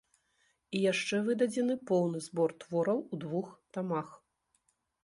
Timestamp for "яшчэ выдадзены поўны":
0.91-2.23